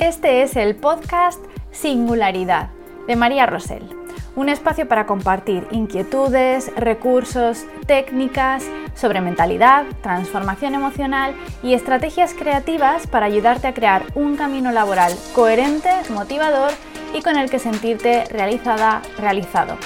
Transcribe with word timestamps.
Este 0.00 0.42
es 0.42 0.56
el 0.56 0.74
podcast 0.74 1.40
Singularidad 1.70 2.68
de 3.06 3.14
María 3.14 3.46
Rosell, 3.46 3.88
un 4.34 4.48
espacio 4.48 4.88
para 4.88 5.06
compartir 5.06 5.68
inquietudes, 5.70 6.74
recursos, 6.74 7.64
técnicas 7.86 8.64
sobre 8.96 9.20
mentalidad, 9.20 9.86
transformación 10.02 10.74
emocional 10.74 11.36
y 11.62 11.74
estrategias 11.74 12.34
creativas 12.34 13.06
para 13.06 13.26
ayudarte 13.26 13.68
a 13.68 13.74
crear 13.74 14.02
un 14.16 14.36
camino 14.36 14.72
laboral 14.72 15.12
coherente, 15.32 15.90
motivador 16.10 16.72
y 17.14 17.22
con 17.22 17.36
el 17.36 17.48
que 17.48 17.60
sentirte 17.60 18.24
realizada, 18.24 19.00
realizado. 19.16 19.78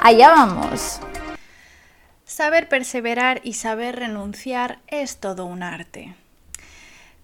Allá 0.00 0.30
vamos. 0.30 1.00
Saber 2.24 2.66
perseverar 2.70 3.42
y 3.44 3.52
saber 3.52 3.96
renunciar 3.96 4.78
es 4.86 5.18
todo 5.18 5.44
un 5.44 5.62
arte. 5.62 6.14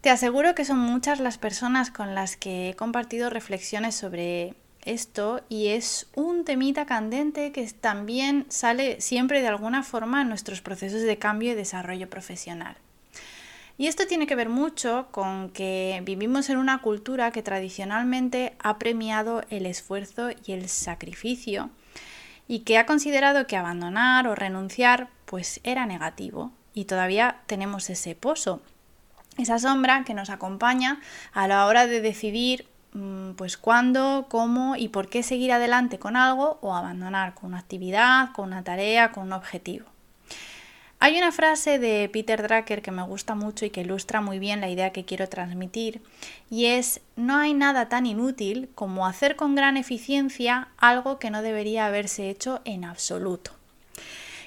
Te 0.00 0.08
aseguro 0.08 0.54
que 0.54 0.64
son 0.64 0.78
muchas 0.78 1.20
las 1.20 1.36
personas 1.36 1.90
con 1.90 2.14
las 2.14 2.36
que 2.36 2.70
he 2.70 2.74
compartido 2.74 3.28
reflexiones 3.28 3.94
sobre 3.94 4.54
esto 4.86 5.42
y 5.50 5.68
es 5.68 6.06
un 6.14 6.46
temita 6.46 6.86
candente 6.86 7.52
que 7.52 7.66
también 7.66 8.46
sale 8.48 9.02
siempre 9.02 9.42
de 9.42 9.48
alguna 9.48 9.82
forma 9.82 10.22
en 10.22 10.30
nuestros 10.30 10.62
procesos 10.62 11.02
de 11.02 11.18
cambio 11.18 11.52
y 11.52 11.54
desarrollo 11.54 12.08
profesional. 12.08 12.76
Y 13.76 13.88
esto 13.88 14.06
tiene 14.06 14.26
que 14.26 14.36
ver 14.36 14.48
mucho 14.48 15.08
con 15.10 15.50
que 15.50 16.00
vivimos 16.04 16.48
en 16.48 16.56
una 16.56 16.80
cultura 16.80 17.30
que 17.30 17.42
tradicionalmente 17.42 18.54
ha 18.58 18.78
premiado 18.78 19.42
el 19.50 19.66
esfuerzo 19.66 20.30
y 20.46 20.52
el 20.52 20.70
sacrificio 20.70 21.68
y 22.48 22.60
que 22.60 22.78
ha 22.78 22.86
considerado 22.86 23.46
que 23.46 23.58
abandonar 23.58 24.26
o 24.28 24.34
renunciar 24.34 25.08
pues 25.26 25.60
era 25.62 25.84
negativo 25.84 26.52
y 26.72 26.86
todavía 26.86 27.40
tenemos 27.46 27.90
ese 27.90 28.14
pozo 28.14 28.62
esa 29.40 29.58
sombra 29.58 30.04
que 30.04 30.14
nos 30.14 30.30
acompaña 30.30 31.00
a 31.32 31.48
la 31.48 31.66
hora 31.66 31.86
de 31.86 32.00
decidir 32.00 32.66
mm, 32.92 33.32
pues 33.32 33.56
cuándo, 33.56 34.26
cómo 34.28 34.76
y 34.76 34.88
por 34.88 35.08
qué 35.08 35.22
seguir 35.22 35.52
adelante 35.52 35.98
con 35.98 36.16
algo 36.16 36.58
o 36.62 36.74
abandonar 36.74 37.34
con 37.34 37.50
una 37.50 37.58
actividad, 37.58 38.32
con 38.32 38.48
una 38.48 38.62
tarea, 38.64 39.12
con 39.12 39.24
un 39.24 39.32
objetivo. 39.32 39.86
Hay 41.02 41.16
una 41.16 41.32
frase 41.32 41.78
de 41.78 42.10
Peter 42.12 42.42
Drucker 42.42 42.82
que 42.82 42.90
me 42.90 43.02
gusta 43.02 43.34
mucho 43.34 43.64
y 43.64 43.70
que 43.70 43.80
ilustra 43.80 44.20
muy 44.20 44.38
bien 44.38 44.60
la 44.60 44.68
idea 44.68 44.92
que 44.92 45.06
quiero 45.06 45.30
transmitir 45.30 46.02
y 46.50 46.66
es 46.66 47.00
no 47.16 47.38
hay 47.38 47.54
nada 47.54 47.88
tan 47.88 48.04
inútil 48.04 48.68
como 48.74 49.06
hacer 49.06 49.34
con 49.34 49.54
gran 49.54 49.78
eficiencia 49.78 50.68
algo 50.76 51.18
que 51.18 51.30
no 51.30 51.40
debería 51.40 51.86
haberse 51.86 52.28
hecho 52.28 52.60
en 52.66 52.84
absoluto. 52.84 53.52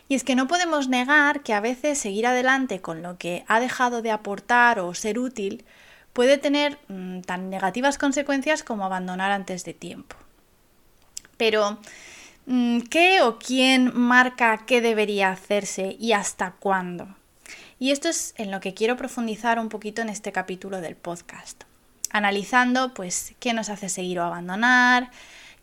Y 0.07 0.15
es 0.15 0.23
que 0.23 0.35
no 0.35 0.47
podemos 0.47 0.89
negar 0.89 1.41
que 1.41 1.53
a 1.53 1.61
veces 1.61 1.97
seguir 1.97 2.27
adelante 2.27 2.81
con 2.81 3.01
lo 3.01 3.17
que 3.17 3.45
ha 3.47 3.59
dejado 3.59 4.01
de 4.01 4.11
aportar 4.11 4.79
o 4.79 4.93
ser 4.93 5.17
útil 5.17 5.65
puede 6.13 6.37
tener 6.37 6.77
mm, 6.87 7.21
tan 7.21 7.49
negativas 7.49 7.97
consecuencias 7.97 8.63
como 8.63 8.85
abandonar 8.85 9.31
antes 9.31 9.63
de 9.65 9.73
tiempo. 9.73 10.15
Pero, 11.37 11.79
mm, 12.45 12.81
¿qué 12.81 13.21
o 13.21 13.39
quién 13.39 13.91
marca 13.95 14.65
qué 14.65 14.81
debería 14.81 15.31
hacerse 15.31 15.95
y 15.99 16.13
hasta 16.13 16.51
cuándo? 16.51 17.15
Y 17.79 17.91
esto 17.91 18.07
es 18.07 18.33
en 18.37 18.51
lo 18.51 18.59
que 18.59 18.73
quiero 18.73 18.95
profundizar 18.95 19.59
un 19.59 19.69
poquito 19.69 20.01
en 20.01 20.09
este 20.09 20.31
capítulo 20.31 20.79
del 20.79 20.95
podcast, 20.95 21.63
analizando 22.11 22.93
pues 22.93 23.33
qué 23.39 23.53
nos 23.53 23.69
hace 23.69 23.89
seguir 23.89 24.19
o 24.19 24.23
abandonar, 24.23 25.11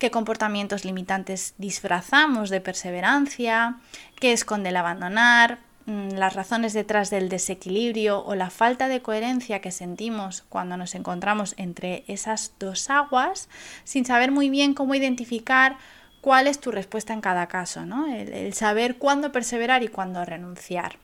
qué 0.00 0.10
comportamientos 0.10 0.84
limitantes 0.84 1.54
disfrazamos 1.58 2.48
de 2.48 2.62
perseverancia, 2.62 3.76
qué 4.18 4.32
esconde 4.32 4.70
el 4.70 4.76
abandonar, 4.76 5.58
mm, 5.84 6.12
las 6.12 6.34
razones 6.34 6.72
detrás 6.72 7.10
del 7.10 7.28
desequilibrio 7.28 8.24
o 8.24 8.34
la 8.34 8.48
falta 8.48 8.88
de 8.88 9.02
coherencia 9.02 9.60
que 9.60 9.70
sentimos 9.70 10.42
cuando 10.48 10.78
nos 10.78 10.94
encontramos 10.94 11.54
entre 11.58 12.02
esas 12.08 12.54
dos 12.58 12.88
aguas, 12.88 13.50
sin 13.84 14.06
saber 14.06 14.32
muy 14.32 14.48
bien 14.48 14.72
cómo 14.72 14.94
identificar 14.94 15.76
cuál 16.22 16.46
es 16.46 16.60
tu 16.60 16.70
respuesta 16.70 17.12
en 17.12 17.20
cada 17.20 17.46
caso, 17.46 17.84
¿no? 17.84 18.06
el, 18.06 18.32
el 18.32 18.54
saber 18.54 18.96
cuándo 18.96 19.32
perseverar 19.32 19.82
y 19.82 19.88
cuándo 19.88 20.24
renunciar. 20.24 20.96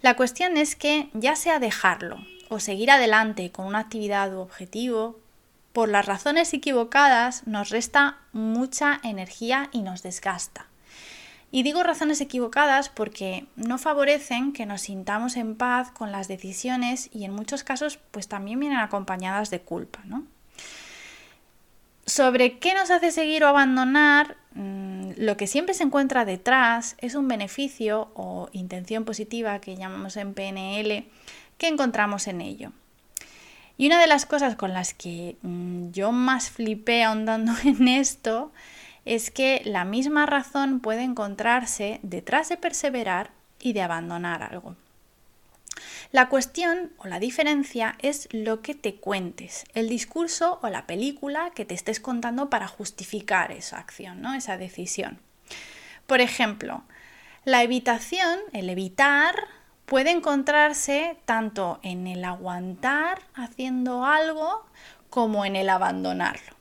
La 0.00 0.16
cuestión 0.16 0.56
es 0.56 0.76
que 0.76 1.10
ya 1.12 1.36
sea 1.36 1.58
dejarlo 1.58 2.16
o 2.48 2.58
seguir 2.58 2.90
adelante 2.90 3.52
con 3.52 3.66
una 3.66 3.80
actividad 3.80 4.34
u 4.34 4.40
objetivo, 4.40 5.18
por 5.72 5.88
las 5.88 6.06
razones 6.06 6.52
equivocadas 6.52 7.46
nos 7.46 7.70
resta 7.70 8.18
mucha 8.32 9.00
energía 9.02 9.68
y 9.72 9.82
nos 9.82 10.02
desgasta. 10.02 10.66
Y 11.52 11.64
digo 11.64 11.82
razones 11.82 12.20
equivocadas 12.20 12.88
porque 12.88 13.46
no 13.56 13.78
favorecen 13.78 14.52
que 14.52 14.66
nos 14.66 14.82
sintamos 14.82 15.36
en 15.36 15.56
paz 15.56 15.90
con 15.90 16.12
las 16.12 16.28
decisiones 16.28 17.10
y 17.12 17.24
en 17.24 17.32
muchos 17.32 17.64
casos 17.64 17.98
pues 18.10 18.28
también 18.28 18.60
vienen 18.60 18.78
acompañadas 18.78 19.50
de 19.50 19.60
culpa, 19.60 20.00
¿no? 20.04 20.24
Sobre 22.06 22.58
qué 22.58 22.74
nos 22.74 22.90
hace 22.90 23.10
seguir 23.10 23.44
o 23.44 23.48
abandonar, 23.48 24.36
mm, 24.54 25.12
lo 25.16 25.36
que 25.36 25.46
siempre 25.46 25.74
se 25.74 25.84
encuentra 25.84 26.24
detrás 26.24 26.96
es 26.98 27.14
un 27.14 27.28
beneficio 27.28 28.10
o 28.14 28.48
intención 28.52 29.04
positiva 29.04 29.60
que 29.60 29.76
llamamos 29.76 30.16
en 30.16 30.34
PNL 30.34 31.08
que 31.58 31.68
encontramos 31.68 32.26
en 32.26 32.40
ello. 32.40 32.72
Y 33.80 33.86
una 33.86 33.98
de 33.98 34.06
las 34.06 34.26
cosas 34.26 34.56
con 34.56 34.74
las 34.74 34.92
que 34.92 35.38
mm, 35.40 35.92
yo 35.92 36.12
más 36.12 36.50
flipé 36.50 37.02
ahondando 37.02 37.54
en 37.64 37.88
esto 37.88 38.52
es 39.06 39.30
que 39.30 39.62
la 39.64 39.86
misma 39.86 40.26
razón 40.26 40.80
puede 40.80 41.02
encontrarse 41.02 41.98
detrás 42.02 42.50
de 42.50 42.58
perseverar 42.58 43.30
y 43.58 43.72
de 43.72 43.80
abandonar 43.80 44.42
algo. 44.42 44.76
La 46.12 46.28
cuestión 46.28 46.92
o 46.98 47.06
la 47.06 47.18
diferencia 47.20 47.96
es 48.00 48.28
lo 48.32 48.60
que 48.60 48.74
te 48.74 48.96
cuentes, 48.96 49.64
el 49.72 49.88
discurso 49.88 50.58
o 50.62 50.68
la 50.68 50.86
película 50.86 51.50
que 51.54 51.64
te 51.64 51.72
estés 51.72 52.00
contando 52.00 52.50
para 52.50 52.68
justificar 52.68 53.50
esa 53.50 53.78
acción, 53.78 54.20
¿no? 54.20 54.34
esa 54.34 54.58
decisión. 54.58 55.20
Por 56.06 56.20
ejemplo, 56.20 56.82
la 57.46 57.62
evitación, 57.62 58.40
el 58.52 58.68
evitar, 58.68 59.36
puede 59.90 60.12
encontrarse 60.12 61.16
tanto 61.24 61.80
en 61.82 62.06
el 62.06 62.24
aguantar 62.24 63.22
haciendo 63.34 64.06
algo 64.06 64.64
como 65.10 65.44
en 65.44 65.56
el 65.56 65.68
abandonarlo. 65.68 66.54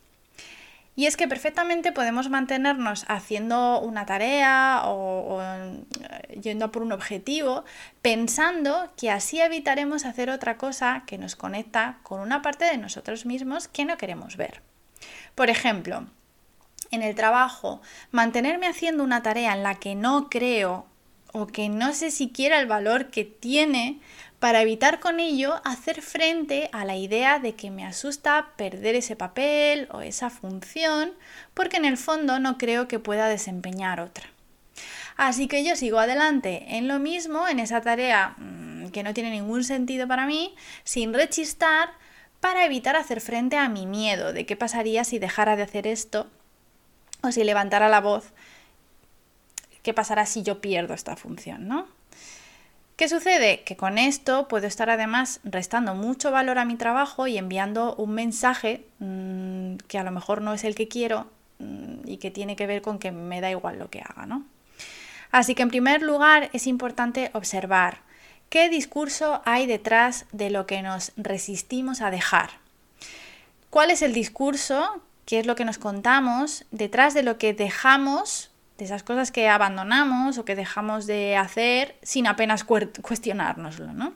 Y 0.95 1.05
es 1.05 1.15
que 1.15 1.27
perfectamente 1.27 1.91
podemos 1.91 2.27
mantenernos 2.27 3.05
haciendo 3.07 3.81
una 3.81 4.07
tarea 4.07 4.81
o, 4.85 5.39
eh, 5.43 6.39
yendo 6.41 6.71
por 6.71 6.81
un 6.81 6.91
objetivo 6.91 7.65
pensando 8.01 8.91
que 8.97 9.11
así 9.11 9.39
evitaremos 9.39 10.05
hacer 10.05 10.31
otra 10.31 10.57
cosa 10.57 11.03
que 11.05 11.19
nos 11.19 11.35
conecta 11.35 11.99
con 12.01 12.21
una 12.21 12.41
parte 12.41 12.65
de 12.65 12.79
nosotros 12.79 13.27
mismos 13.27 13.67
que 13.67 13.85
no 13.85 13.95
queremos 13.97 14.37
ver. 14.37 14.63
Por 15.35 15.51
ejemplo, 15.51 16.07
en 16.89 17.03
el 17.03 17.13
trabajo, 17.13 17.79
mantenerme 18.09 18.65
haciendo 18.65 19.03
una 19.03 19.21
tarea 19.21 19.53
en 19.53 19.61
la 19.61 19.75
que 19.75 19.93
no 19.93 20.31
creo 20.31 20.87
o 21.31 21.47
que 21.47 21.69
no 21.69 21.93
sé 21.93 22.11
siquiera 22.11 22.59
el 22.59 22.67
valor 22.67 23.09
que 23.09 23.23
tiene 23.23 23.99
para 24.39 24.61
evitar 24.61 24.99
con 24.99 25.19
ello 25.19 25.61
hacer 25.65 26.01
frente 26.01 26.69
a 26.71 26.85
la 26.85 26.95
idea 26.95 27.39
de 27.39 27.55
que 27.55 27.71
me 27.71 27.85
asusta 27.85 28.53
perder 28.55 28.95
ese 28.95 29.15
papel 29.15 29.87
o 29.91 30.01
esa 30.01 30.29
función 30.29 31.13
porque 31.53 31.77
en 31.77 31.85
el 31.85 31.97
fondo 31.97 32.39
no 32.39 32.57
creo 32.57 32.87
que 32.87 32.99
pueda 32.99 33.27
desempeñar 33.27 33.99
otra. 33.99 34.25
Así 35.17 35.47
que 35.47 35.65
yo 35.65 35.75
sigo 35.75 35.99
adelante 35.99 36.77
en 36.77 36.87
lo 36.87 36.99
mismo, 36.99 37.47
en 37.47 37.59
esa 37.59 37.81
tarea 37.81 38.35
mm, 38.37 38.87
que 38.91 39.03
no 39.03 39.13
tiene 39.13 39.31
ningún 39.31 39.65
sentido 39.65 40.07
para 40.07 40.25
mí, 40.25 40.55
sin 40.85 41.13
rechistar, 41.13 41.89
para 42.39 42.65
evitar 42.65 42.95
hacer 42.95 43.19
frente 43.19 43.57
a 43.57 43.67
mi 43.67 43.85
miedo 43.85 44.31
de 44.31 44.45
qué 44.45 44.55
pasaría 44.55 45.03
si 45.03 45.19
dejara 45.19 45.57
de 45.57 45.63
hacer 45.63 45.87
esto 45.87 46.27
o 47.21 47.33
si 47.33 47.43
levantara 47.43 47.89
la 47.89 47.99
voz 47.99 48.31
qué 49.89 49.93
pasará 49.95 50.27
si 50.27 50.43
yo 50.43 50.61
pierdo 50.61 50.93
esta 50.93 51.15
función, 51.15 51.67
¿no? 51.67 51.87
¿Qué 52.95 53.09
sucede? 53.09 53.63
Que 53.63 53.75
con 53.75 53.97
esto 53.97 54.47
puedo 54.47 54.67
estar 54.67 54.91
además 54.91 55.39
restando 55.43 55.95
mucho 55.95 56.29
valor 56.29 56.59
a 56.59 56.65
mi 56.65 56.75
trabajo 56.75 57.25
y 57.25 57.39
enviando 57.39 57.95
un 57.95 58.11
mensaje 58.13 58.85
mm, 58.99 59.77
que 59.87 59.97
a 59.97 60.03
lo 60.03 60.11
mejor 60.11 60.43
no 60.43 60.53
es 60.53 60.63
el 60.63 60.75
que 60.75 60.87
quiero 60.87 61.25
mm, 61.57 62.07
y 62.07 62.17
que 62.17 62.29
tiene 62.29 62.55
que 62.55 62.67
ver 62.67 62.83
con 62.83 62.99
que 62.99 63.11
me 63.11 63.41
da 63.41 63.49
igual 63.49 63.79
lo 63.79 63.89
que 63.89 64.01
haga, 64.01 64.27
¿no? 64.27 64.45
Así 65.31 65.55
que 65.55 65.63
en 65.63 65.69
primer 65.69 66.03
lugar 66.03 66.51
es 66.53 66.67
importante 66.67 67.31
observar 67.33 68.01
qué 68.49 68.69
discurso 68.69 69.41
hay 69.43 69.65
detrás 69.65 70.27
de 70.33 70.51
lo 70.51 70.67
que 70.67 70.83
nos 70.83 71.13
resistimos 71.17 72.01
a 72.01 72.11
dejar. 72.11 72.51
¿Cuál 73.71 73.89
es 73.89 74.03
el 74.03 74.13
discurso? 74.13 75.01
¿Qué 75.25 75.39
es 75.39 75.47
lo 75.47 75.55
que 75.55 75.65
nos 75.65 75.79
contamos 75.79 76.65
detrás 76.69 77.15
de 77.15 77.23
lo 77.23 77.39
que 77.39 77.55
dejamos 77.55 78.51
de 78.79 78.85
esas 78.85 79.03
cosas 79.03 79.31
que 79.31 79.47
abandonamos 79.47 80.37
o 80.37 80.45
que 80.45 80.55
dejamos 80.55 81.05
de 81.05 81.35
hacer 81.35 81.95
sin 82.01 82.25
apenas 82.25 82.63
cuestionárnoslo, 82.63 83.93
¿no? 83.93 84.13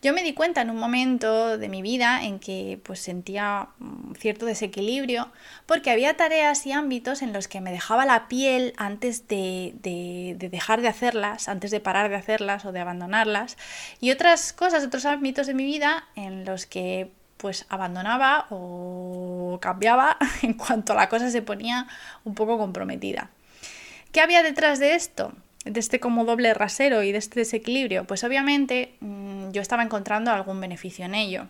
Yo 0.00 0.12
me 0.12 0.22
di 0.22 0.32
cuenta 0.32 0.60
en 0.60 0.70
un 0.70 0.76
momento 0.76 1.58
de 1.58 1.68
mi 1.68 1.82
vida 1.82 2.22
en 2.22 2.38
que 2.38 2.78
pues 2.84 3.00
sentía 3.00 3.70
cierto 4.16 4.46
desequilibrio 4.46 5.32
porque 5.66 5.90
había 5.90 6.16
tareas 6.16 6.64
y 6.66 6.72
ámbitos 6.72 7.20
en 7.20 7.32
los 7.32 7.48
que 7.48 7.60
me 7.60 7.72
dejaba 7.72 8.06
la 8.06 8.28
piel 8.28 8.74
antes 8.76 9.26
de, 9.26 9.74
dejar 10.38 10.82
de 10.82 10.88
hacerlas, 10.88 11.48
antes 11.48 11.72
de 11.72 11.80
parar 11.80 12.10
de 12.10 12.16
hacerlas 12.16 12.64
o 12.64 12.70
de 12.70 12.78
abandonarlas 12.78 13.56
y 14.00 14.12
otras 14.12 14.52
cosas, 14.52 14.84
otros 14.84 15.04
ámbitos 15.04 15.48
de 15.48 15.54
mi 15.54 15.64
vida 15.64 16.06
en 16.14 16.44
los 16.44 16.66
que 16.66 17.10
pues 17.38 17.64
abandonaba 17.70 18.46
o 18.50 19.58
cambiaba 19.62 20.18
en 20.42 20.54
cuanto 20.54 20.94
la 20.94 21.08
cosa 21.08 21.30
se 21.30 21.40
ponía 21.40 21.86
un 22.24 22.34
poco 22.34 22.58
comprometida. 22.58 23.30
¿Qué 24.12 24.20
había 24.20 24.42
detrás 24.42 24.78
de 24.78 24.94
esto? 24.94 25.32
De 25.64 25.80
este 25.80 26.00
como 26.00 26.24
doble 26.24 26.52
rasero 26.54 27.02
y 27.02 27.12
de 27.12 27.18
este 27.18 27.40
desequilibrio. 27.40 28.04
Pues 28.04 28.24
obviamente 28.24 28.94
mm, 29.00 29.50
yo 29.52 29.62
estaba 29.62 29.82
encontrando 29.82 30.30
algún 30.30 30.60
beneficio 30.60 31.04
en 31.04 31.14
ello. 31.14 31.46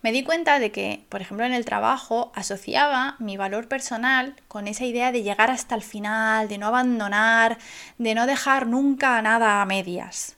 Me 0.00 0.12
di 0.12 0.22
cuenta 0.22 0.60
de 0.60 0.70
que, 0.70 1.02
por 1.08 1.20
ejemplo, 1.20 1.44
en 1.44 1.52
el 1.52 1.64
trabajo 1.64 2.30
asociaba 2.34 3.16
mi 3.18 3.36
valor 3.36 3.66
personal 3.66 4.36
con 4.46 4.68
esa 4.68 4.84
idea 4.84 5.10
de 5.10 5.24
llegar 5.24 5.50
hasta 5.50 5.74
el 5.74 5.82
final, 5.82 6.48
de 6.48 6.58
no 6.58 6.68
abandonar, 6.68 7.58
de 7.98 8.14
no 8.14 8.26
dejar 8.26 8.68
nunca 8.68 9.20
nada 9.22 9.60
a 9.60 9.66
medias. 9.66 10.37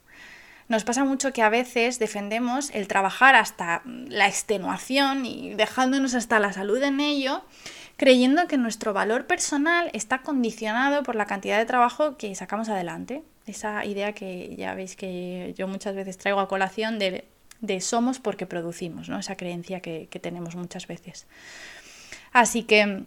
Nos 0.71 0.85
pasa 0.85 1.03
mucho 1.03 1.33
que 1.33 1.43
a 1.43 1.49
veces 1.49 1.99
defendemos 1.99 2.71
el 2.71 2.87
trabajar 2.87 3.35
hasta 3.35 3.83
la 3.85 4.29
extenuación 4.29 5.27
y 5.27 5.53
dejándonos 5.55 6.15
hasta 6.15 6.39
la 6.39 6.53
salud 6.53 6.81
en 6.85 7.01
ello, 7.01 7.43
creyendo 7.97 8.47
que 8.47 8.57
nuestro 8.57 8.93
valor 8.93 9.27
personal 9.27 9.91
está 9.95 10.19
condicionado 10.23 11.03
por 11.03 11.17
la 11.17 11.27
cantidad 11.27 11.59
de 11.59 11.67
trabajo 11.67 12.17
que 12.17 12.33
sacamos 12.37 12.69
adelante. 12.69 13.25
Esa 13.49 13.85
idea 13.85 14.13
que 14.13 14.55
ya 14.57 14.75
veis 14.75 14.95
que 14.95 15.57
yo 15.59 15.67
muchas 15.67 15.97
veces 15.97 16.19
traigo 16.19 16.39
a 16.39 16.47
colación 16.47 17.01
de, 17.01 17.25
somos 17.81 18.21
porque 18.21 18.47
producimos, 18.47 19.09
¿no? 19.09 19.19
esa 19.19 19.37
creencia 19.37 19.81
que, 19.81 20.07
que 20.09 20.21
tenemos 20.21 20.55
muchas 20.55 20.87
veces. 20.87 21.27
Así 22.31 22.63
que 22.63 23.03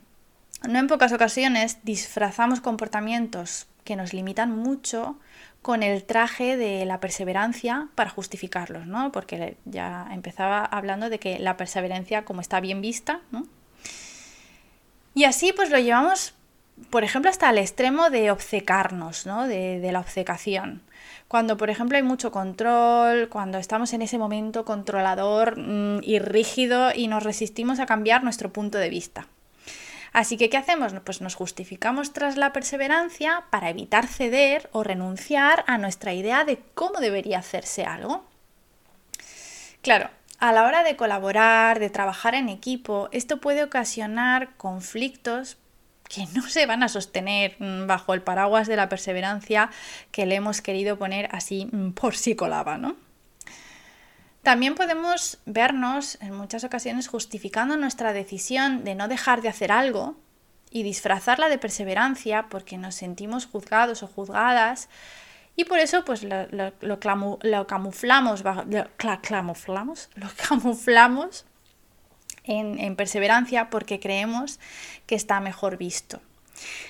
no 0.68 0.80
en 0.80 0.88
pocas 0.88 1.14
ocasiones 1.14 1.78
disfrazamos 1.84 2.60
comportamientos 2.60 3.68
que 3.86 3.96
nos 3.96 4.12
limitan 4.12 4.52
mucho 4.52 5.18
con 5.64 5.82
el 5.82 6.04
traje 6.04 6.58
de 6.58 6.86
la 6.86 7.00
perseverancia 7.00 7.88
para 7.96 8.10
justificarlos, 8.10 8.86
¿no? 8.86 9.14
Porque 9.14 9.56
ya 9.64 10.08
empezaba 10.12 10.64
hablando 10.66 11.10
de 11.10 11.20
que 11.20 11.40
la 11.40 11.56
perseverancia 11.56 12.26
como 12.26 12.42
está 12.42 12.60
bien 12.60 12.82
vista, 12.82 13.22
¿no? 13.32 13.48
Y 15.16 15.24
así 15.24 15.54
pues 15.54 15.70
lo 15.70 15.80
llevamos, 15.80 16.34
por 16.90 17.06
ejemplo, 17.06 17.32
hasta 17.32 17.50
el 17.50 17.58
extremo 17.60 18.10
de 18.10 18.30
obcecarnos, 18.30 19.26
¿no? 19.26 19.48
De, 19.48 19.90
la 19.92 20.02
obcecación. 20.02 20.82
Cuando, 21.30 21.56
por 21.56 21.70
ejemplo, 21.70 21.98
hay 21.98 22.04
mucho 22.04 22.30
control, 22.32 23.30
cuando 23.30 23.58
estamos 23.58 23.94
en 23.94 24.02
ese 24.02 24.18
momento 24.18 24.66
controlador 24.66 25.58
mm, 25.58 26.02
y 26.04 26.20
rígido 26.20 26.92
y 26.94 27.08
nos 27.08 27.24
resistimos 27.24 27.80
a 27.80 27.86
cambiar 27.86 28.24
nuestro 28.24 28.52
punto 28.52 28.80
de 28.80 28.90
vista. 28.90 29.28
Así 30.14 30.38
que, 30.38 30.50
¿qué 30.50 30.58
hacemos? 30.58 30.94
Pues 31.04 31.22
nos 31.22 31.34
justificamos 31.34 32.14
tras 32.14 32.38
la 32.38 32.54
perseverancia 32.54 33.46
para 33.50 33.70
evitar 33.70 34.08
ceder 34.08 34.70
o 34.72 34.84
renunciar 34.84 35.64
a 35.68 35.80
nuestra 35.80 36.14
idea 36.14 36.46
de 36.46 36.60
cómo 36.76 37.00
debería 37.00 37.40
hacerse 37.40 37.84
algo. 37.84 38.24
Claro, 39.82 40.12
a 40.40 40.54
la 40.54 40.66
hora 40.66 40.84
de 40.84 40.96
colaborar, 40.96 41.80
de 41.80 41.90
trabajar 41.90 42.36
en 42.36 42.48
equipo, 42.48 43.10
esto 43.12 43.42
puede 43.42 43.64
ocasionar 43.64 44.56
conflictos 44.56 45.58
que 46.08 46.28
no 46.36 46.48
se 46.48 46.66
van 46.68 46.84
a 46.84 46.90
sostener 46.90 47.56
mm, 47.60 47.88
bajo 47.88 48.14
el 48.14 48.22
paraguas 48.22 48.68
de 48.68 48.76
la 48.76 48.90
perseverancia 48.90 49.72
que 50.12 50.28
le 50.28 50.36
hemos 50.36 50.62
querido 50.62 50.98
poner 50.98 51.28
así 51.32 51.68
mm, 51.72 51.92
por 51.92 52.16
si 52.16 52.36
colaba, 52.36 52.78
¿no? 52.78 52.96
También 54.44 54.76
podemos 54.76 55.40
vernos 55.46 56.18
en 56.22 56.36
muchas 56.36 56.66
ocasiones 56.66 57.08
justificando 57.08 57.78
nuestra 57.78 58.12
decisión 58.12 58.84
de 58.84 58.94
no 58.94 59.08
dejar 59.08 59.42
de 59.42 59.48
hacer 59.48 59.72
algo 59.72 60.18
y 60.70 60.84
disfrazarla 60.84 61.48
de 61.48 61.58
perseverancia 61.58 62.48
porque 62.50 62.78
nos 62.78 62.96
sentimos 62.96 63.46
juzgados 63.46 64.04
o 64.04 64.08
juzgadas 64.08 64.90
y 65.56 65.64
por 65.64 65.80
eso 65.80 66.04
pues 66.04 66.24
lo, 66.24 66.46
lo, 66.52 67.00
camuflamos, 67.00 67.40
lo, 67.44 67.66
camuflamos, 67.68 68.44
lo 70.16 70.28
camuflamos 70.50 71.46
en 72.44 72.96
perseverancia 72.98 73.70
porque 73.70 74.02
creemos 74.02 74.60
que 75.06 75.16
está 75.16 75.40
mejor 75.40 75.78
visto. 75.78 76.20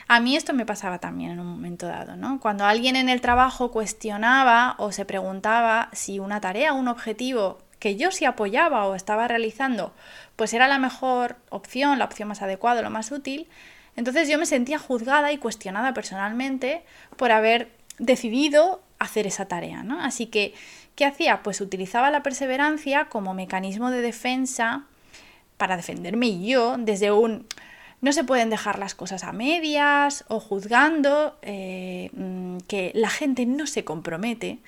A 0.08 0.20
mí 0.20 0.36
esto 0.36 0.54
me 0.54 0.66
pasaba 0.66 1.00
también 1.00 1.32
en 1.32 1.40
un 1.40 1.48
momento 1.48 1.88
dado, 1.88 2.16
¿no? 2.16 2.40
Cuando 2.40 2.66
alguien 2.66 2.96
en 2.96 3.10
el 3.10 3.22
trabajo 3.22 3.72
cuestionaba 3.72 4.76
o 4.78 4.92
se 4.92 5.06
preguntaba 5.06 5.90
si 5.94 6.20
una 6.20 6.42
tarea, 6.42 6.74
un 6.74 6.88
objetivo 6.88 7.60
que 7.80 7.96
yo 7.96 8.12
sí 8.12 8.26
apoyaba 8.26 8.86
o 8.86 8.96
estaba 8.96 9.28
realizando, 9.28 9.94
pues 10.36 10.54
era 10.54 10.68
la 10.68 10.80
mejor 10.80 11.36
opción, 11.50 12.00
la 12.00 12.06
opción 12.06 12.30
más 12.30 12.42
adecuada, 12.42 12.82
lo 12.82 12.90
más 12.90 13.12
útil, 13.12 13.48
entonces 13.96 14.30
yo 14.30 14.38
me 14.38 14.46
sentía 14.46 14.80
juzgada 14.80 15.32
y 15.32 15.38
cuestionada 15.38 15.94
personalmente 15.94 16.84
por 17.18 17.32
haber 17.32 17.72
decidido 18.00 18.82
hacer 19.00 19.28
esa 19.28 19.48
tarea, 19.48 19.84
¿no? 19.84 20.02
Así 20.02 20.28
que, 20.28 20.54
¿qué 20.96 21.06
hacía? 21.06 21.44
Pues 21.44 21.62
utilizaba 21.62 22.10
la 22.10 22.24
perseverancia 22.24 23.06
como 23.06 23.34
mecanismo 23.34 23.92
de 23.92 24.02
defensa 24.02 24.86
para 25.58 25.78
defenderme 25.78 26.42
yo 26.42 26.78
desde 26.78 27.12
un 27.12 27.46
no 28.04 28.12
se 28.12 28.26
pueden 28.26 28.50
dejar 28.50 28.80
las 28.80 28.96
cosas 28.96 29.24
a 29.24 29.32
medias 29.32 30.26
o 30.28 30.42
juzgando 30.42 31.38
eh, 31.42 32.10
mm, 32.12 32.58
que 32.68 32.92
la 32.94 33.10
gente 33.10 33.46
no 33.46 33.66
se 33.66 33.86
compromete 33.86 34.60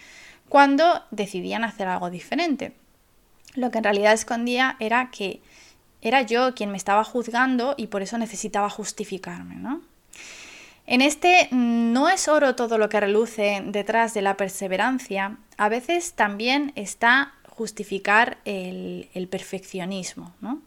cuando 0.47 1.03
decidían 1.11 1.65
hacer 1.65 1.89
algo 1.89 2.09
diferente. 2.09 2.71
Lo 3.53 3.71
que 3.71 3.79
en 3.79 3.83
realidad 3.83 4.13
escondía 4.13 4.77
era 4.79 5.11
que 5.11 5.41
era 6.01 6.21
yo 6.21 6.55
quien 6.55 6.71
me 6.71 6.77
estaba 6.77 7.03
juzgando 7.03 7.75
y 7.75 7.87
por 7.87 8.01
eso 8.01 8.17
necesitaba 8.17 8.69
justificarme, 8.69 9.55
¿no? 9.55 9.81
En 10.87 11.01
este 11.01 11.49
mm, 11.51 11.91
no 11.91 12.07
es 12.07 12.29
oro 12.29 12.55
todo 12.55 12.77
lo 12.77 12.87
que 12.87 13.01
reluce 13.01 13.61
detrás 13.65 14.13
de 14.13 14.21
la 14.21 14.37
perseverancia, 14.37 15.35
a 15.57 15.67
veces 15.67 16.13
también 16.13 16.71
está 16.75 17.33
justificar 17.49 18.37
el, 18.45 19.09
el 19.13 19.27
perfeccionismo, 19.27 20.33
¿no? 20.39 20.61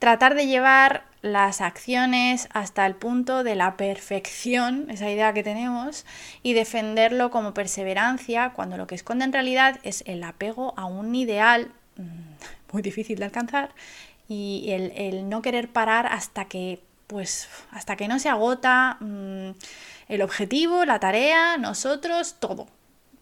Tratar 0.00 0.34
de 0.34 0.48
llevar 0.48 1.04
las 1.22 1.60
acciones 1.60 2.48
hasta 2.52 2.86
el 2.86 2.94
punto 2.94 3.42
de 3.42 3.54
la 3.54 3.76
perfección, 3.76 4.90
esa 4.90 5.10
idea 5.10 5.32
que 5.32 5.42
tenemos, 5.42 6.04
y 6.42 6.52
defenderlo 6.52 7.30
como 7.30 7.54
perseverancia, 7.54 8.50
cuando 8.50 8.76
lo 8.76 8.86
que 8.86 8.94
esconde 8.94 9.24
en 9.24 9.32
realidad 9.32 9.80
es 9.82 10.02
el 10.06 10.22
apego 10.22 10.74
a 10.76 10.84
un 10.84 11.14
ideal 11.14 11.72
mm, 11.96 12.72
muy 12.72 12.82
difícil 12.82 13.18
de 13.18 13.24
alcanzar 13.24 13.70
y 14.28 14.70
el, 14.70 15.28
no 15.28 15.42
querer 15.42 15.68
parar 15.68 16.06
hasta 16.06 16.46
que, 16.46 16.82
pues, 17.06 17.48
hasta 17.70 17.96
que 17.96 18.08
no 18.08 18.18
se 18.18 18.28
agota 18.28 18.96
mm, 19.00 19.50
el 20.08 20.22
objetivo, 20.22 20.84
la 20.84 20.98
tarea, 20.98 21.58
nosotros, 21.58 22.36
todo, 22.40 22.66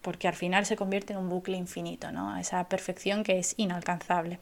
porque 0.01 0.27
al 0.27 0.35
final 0.35 0.65
se 0.65 0.75
convierte 0.75 1.13
en 1.13 1.19
un 1.19 1.29
bucle 1.29 1.57
infinito, 1.57 2.11
¿no? 2.11 2.37
Esa 2.37 2.67
perfección 2.67 3.23
que 3.23 3.39
es 3.39 3.53
inalcanzable. 3.57 4.39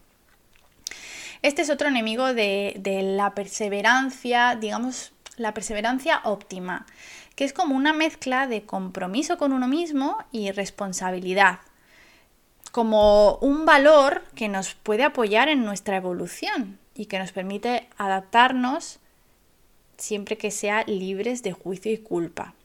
Este 1.43 1.61
es 1.61 1.69
otro 1.69 1.89
enemigo 1.89 2.33
de, 2.33 3.01
la 3.03 3.35
perseverancia, 3.35 4.55
digamos, 4.55 5.11
la 5.35 5.53
perseverancia 5.53 6.21
óptima, 6.23 6.85
que 7.35 7.43
es 7.43 7.51
como 7.51 7.75
una 7.75 7.91
mezcla 7.91 8.47
de 8.47 8.63
compromiso 8.63 9.37
con 9.37 9.51
uno 9.51 9.67
mismo 9.67 10.17
y 10.31 10.51
responsabilidad, 10.51 11.59
como 12.71 13.35
un 13.41 13.65
valor 13.65 14.23
que 14.35 14.47
nos 14.47 14.73
puede 14.73 15.03
apoyar 15.03 15.49
en 15.49 15.65
nuestra 15.65 15.97
evolución 15.97 16.79
y 16.95 17.07
que 17.07 17.19
nos 17.19 17.33
permite 17.33 17.89
adaptarnos 17.97 18.99
siempre 19.97 20.37
que 20.37 20.49
sea 20.49 20.85
libres 20.85 21.43
de 21.43 21.51
juicio 21.51 21.91
y 21.91 21.97
culpa. 21.97 22.55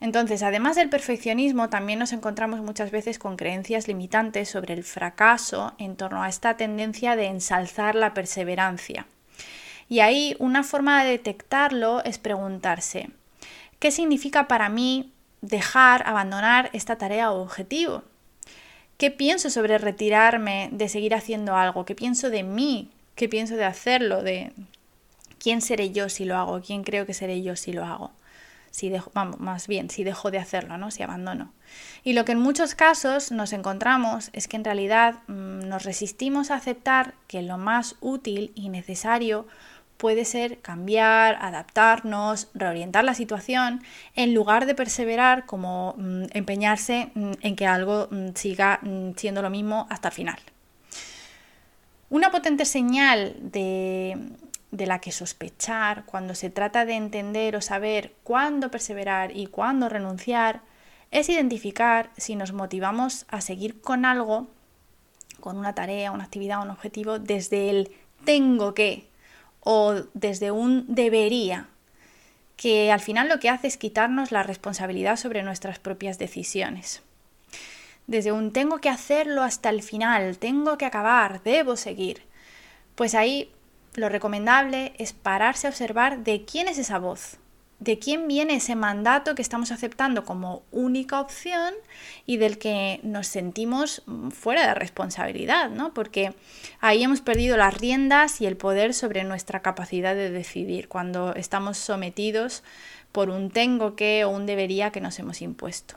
Entonces, 0.00 0.42
además 0.42 0.76
del 0.76 0.88
perfeccionismo, 0.88 1.68
también 1.68 1.98
nos 1.98 2.12
encontramos 2.12 2.60
muchas 2.60 2.90
veces 2.90 3.18
con 3.18 3.36
creencias 3.36 3.86
limitantes 3.86 4.48
sobre 4.48 4.72
el 4.72 4.82
fracaso 4.82 5.74
en 5.78 5.96
torno 5.96 6.22
a 6.22 6.28
esta 6.28 6.56
tendencia 6.56 7.16
de 7.16 7.26
ensalzar 7.26 7.94
la 7.94 8.14
perseverancia. 8.14 9.06
Y 9.90 10.00
ahí 10.00 10.36
una 10.38 10.62
forma 10.62 11.04
de 11.04 11.10
detectarlo 11.10 12.02
es 12.04 12.18
preguntarse, 12.18 13.10
¿qué 13.78 13.90
significa 13.90 14.48
para 14.48 14.70
mí 14.70 15.12
dejar, 15.42 16.06
abandonar 16.06 16.70
esta 16.72 16.96
tarea 16.96 17.30
o 17.30 17.42
objetivo? 17.42 18.02
¿Qué 18.96 19.10
pienso 19.10 19.50
sobre 19.50 19.78
retirarme 19.78 20.70
de 20.72 20.88
seguir 20.88 21.14
haciendo 21.14 21.56
algo? 21.56 21.84
¿Qué 21.84 21.94
pienso 21.94 22.30
de 22.30 22.42
mí? 22.42 22.90
¿Qué 23.16 23.28
pienso 23.28 23.56
de 23.56 23.64
hacerlo? 23.64 24.22
¿De 24.22 24.52
quién 25.38 25.60
seré 25.60 25.90
yo 25.90 26.08
si 26.08 26.24
lo 26.24 26.36
hago? 26.36 26.60
¿Quién 26.60 26.84
creo 26.84 27.04
que 27.04 27.14
seré 27.14 27.42
yo 27.42 27.56
si 27.56 27.72
lo 27.72 27.84
hago? 27.84 28.12
Si 28.70 28.88
dejo, 28.88 29.10
más 29.14 29.66
bien, 29.66 29.90
si 29.90 30.04
dejo 30.04 30.30
de 30.30 30.38
hacerlo, 30.38 30.78
¿no? 30.78 30.90
Si 30.90 31.02
abandono. 31.02 31.52
Y 32.04 32.12
lo 32.12 32.24
que 32.24 32.32
en 32.32 32.40
muchos 32.40 32.74
casos 32.74 33.32
nos 33.32 33.52
encontramos 33.52 34.30
es 34.32 34.48
que 34.48 34.56
en 34.56 34.64
realidad 34.64 35.16
mm, 35.26 35.68
nos 35.68 35.84
resistimos 35.84 36.50
a 36.50 36.56
aceptar 36.56 37.14
que 37.26 37.42
lo 37.42 37.58
más 37.58 37.96
útil 38.00 38.52
y 38.54 38.68
necesario 38.68 39.46
puede 39.96 40.24
ser 40.24 40.60
cambiar, 40.60 41.36
adaptarnos, 41.42 42.48
reorientar 42.54 43.04
la 43.04 43.12
situación, 43.12 43.82
en 44.16 44.32
lugar 44.32 44.64
de 44.64 44.74
perseverar 44.74 45.44
como 45.44 45.94
mm, 45.98 46.24
empeñarse 46.32 47.10
mm, 47.14 47.32
en 47.42 47.56
que 47.56 47.66
algo 47.66 48.08
siga 48.34 48.80
siendo 49.16 49.42
lo 49.42 49.50
mismo 49.50 49.86
hasta 49.90 50.08
el 50.08 50.14
final. 50.14 50.38
Una 52.08 52.30
potente 52.30 52.64
señal 52.64 53.36
de 53.40 54.16
de 54.70 54.86
la 54.86 55.00
que 55.00 55.12
sospechar 55.12 56.04
cuando 56.04 56.34
se 56.34 56.50
trata 56.50 56.84
de 56.84 56.94
entender 56.94 57.56
o 57.56 57.60
saber 57.60 58.14
cuándo 58.22 58.70
perseverar 58.70 59.36
y 59.36 59.46
cuándo 59.46 59.88
renunciar 59.88 60.62
es 61.10 61.28
identificar 61.28 62.10
si 62.16 62.36
nos 62.36 62.52
motivamos 62.52 63.26
a 63.28 63.40
seguir 63.40 63.80
con 63.80 64.04
algo 64.04 64.48
con 65.40 65.56
una 65.56 65.74
tarea, 65.74 66.12
una 66.12 66.24
actividad, 66.24 66.62
un 66.62 66.70
objetivo 66.70 67.18
desde 67.18 67.70
el 67.70 67.90
tengo 68.24 68.74
que 68.74 69.08
o 69.60 69.94
desde 70.14 70.50
un 70.50 70.84
debería, 70.88 71.68
que 72.56 72.92
al 72.92 73.00
final 73.00 73.28
lo 73.28 73.40
que 73.40 73.48
hace 73.48 73.66
es 73.66 73.76
quitarnos 73.76 74.32
la 74.32 74.42
responsabilidad 74.42 75.16
sobre 75.16 75.42
nuestras 75.42 75.78
propias 75.78 76.18
decisiones. 76.18 77.02
Desde 78.06 78.32
un 78.32 78.52
tengo 78.52 78.78
que 78.78 78.88
hacerlo 78.88 79.42
hasta 79.42 79.70
el 79.70 79.82
final, 79.82 80.38
tengo 80.38 80.78
que 80.78 80.84
acabar, 80.84 81.42
debo 81.42 81.76
seguir. 81.76 82.22
Pues 82.94 83.14
ahí 83.14 83.52
lo 83.94 84.08
recomendable 84.08 84.92
es 84.98 85.12
pararse 85.12 85.66
a 85.66 85.70
observar 85.70 86.24
de 86.24 86.44
quién 86.44 86.68
es 86.68 86.78
esa 86.78 86.98
voz, 86.98 87.38
de 87.80 87.98
quién 87.98 88.28
viene 88.28 88.56
ese 88.56 88.76
mandato 88.76 89.34
que 89.34 89.42
estamos 89.42 89.72
aceptando 89.72 90.24
como 90.24 90.62
única 90.70 91.20
opción 91.20 91.72
y 92.26 92.36
del 92.36 92.58
que 92.58 93.00
nos 93.02 93.26
sentimos 93.26 94.02
fuera 94.30 94.66
de 94.66 94.74
responsabilidad, 94.74 95.70
¿no? 95.70 95.94
Porque 95.94 96.34
ahí 96.80 97.02
hemos 97.02 97.22
perdido 97.22 97.56
las 97.56 97.78
riendas 97.78 98.40
y 98.40 98.46
el 98.46 98.56
poder 98.56 98.92
sobre 98.92 99.24
nuestra 99.24 99.60
capacidad 99.60 100.14
de 100.14 100.30
decidir 100.30 100.88
cuando 100.88 101.34
estamos 101.34 101.78
sometidos 101.78 102.62
por 103.12 103.30
un 103.30 103.50
tengo 103.50 103.96
que 103.96 104.24
o 104.24 104.28
un 104.28 104.46
debería 104.46 104.92
que 104.92 105.00
nos 105.00 105.18
hemos 105.18 105.40
impuesto. 105.42 105.96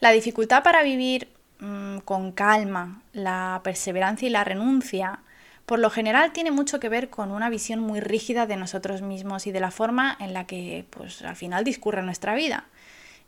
La 0.00 0.10
dificultad 0.10 0.62
para 0.62 0.82
vivir 0.82 1.28
mm, 1.60 1.98
con 1.98 2.32
calma, 2.32 3.02
la 3.12 3.60
perseverancia 3.62 4.26
y 4.26 4.30
la 4.30 4.44
renuncia 4.44 5.20
por 5.66 5.80
lo 5.80 5.90
general 5.90 6.32
tiene 6.32 6.52
mucho 6.52 6.78
que 6.78 6.88
ver 6.88 7.10
con 7.10 7.32
una 7.32 7.50
visión 7.50 7.80
muy 7.80 7.98
rígida 7.98 8.46
de 8.46 8.56
nosotros 8.56 9.02
mismos 9.02 9.48
y 9.48 9.52
de 9.52 9.60
la 9.60 9.72
forma 9.72 10.16
en 10.20 10.32
la 10.32 10.46
que 10.46 10.86
pues 10.90 11.22
al 11.22 11.34
final 11.34 11.64
discurre 11.64 12.02
nuestra 12.02 12.36
vida. 12.36 12.66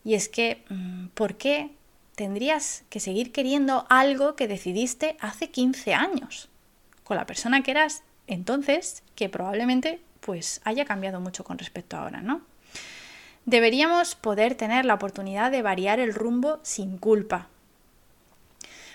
Y 0.04 0.14
es 0.14 0.28
que, 0.28 0.64
mm, 0.68 1.08
¿por 1.08 1.34
qué 1.34 1.72
tendrías 2.14 2.84
que 2.90 3.00
seguir 3.00 3.32
queriendo 3.32 3.86
algo 3.90 4.36
que 4.36 4.46
decidiste 4.46 5.16
hace 5.20 5.50
15 5.50 5.94
años? 5.94 6.48
Con 7.02 7.16
la 7.16 7.26
persona 7.26 7.62
que 7.62 7.72
eras 7.72 8.02
entonces, 8.28 9.02
que 9.16 9.28
probablemente 9.28 10.00
pues 10.20 10.60
haya 10.64 10.84
cambiado 10.84 11.20
mucho 11.20 11.42
con 11.42 11.58
respecto 11.58 11.96
a 11.96 12.02
ahora, 12.02 12.20
¿no? 12.20 12.42
Deberíamos 13.46 14.14
poder 14.14 14.54
tener 14.54 14.84
la 14.84 14.94
oportunidad 14.94 15.50
de 15.50 15.62
variar 15.62 15.98
el 15.98 16.14
rumbo 16.14 16.60
sin 16.62 16.98
culpa. 16.98 17.48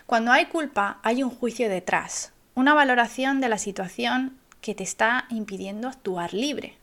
Cuando 0.05 0.31
hay 0.31 0.45
culpa, 0.45 0.99
hay 1.01 1.23
un 1.23 1.31
juicio 1.31 1.69
detrás, 1.69 2.33
una 2.55 2.73
valoración 2.73 3.41
de 3.41 3.49
la 3.49 3.57
situación 3.57 4.37
que 4.61 4.75
te 4.75 4.83
está 4.83 5.25
impidiendo 5.29 5.87
actuar 5.87 6.33
libre. 6.33 6.77